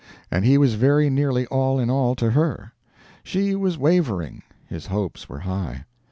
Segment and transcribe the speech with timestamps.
[0.31, 2.73] And he was very nearly all in all to her.
[3.23, 5.85] She was wavering, his hopes were high.